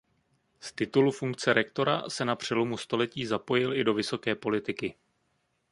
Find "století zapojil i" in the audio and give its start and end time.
2.77-3.83